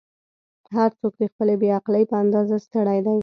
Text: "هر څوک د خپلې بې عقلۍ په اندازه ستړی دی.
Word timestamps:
"هر 0.75 0.89
څوک 0.99 1.13
د 1.21 1.23
خپلې 1.31 1.55
بې 1.61 1.69
عقلۍ 1.77 2.03
په 2.11 2.15
اندازه 2.23 2.55
ستړی 2.65 2.99
دی. 3.05 3.15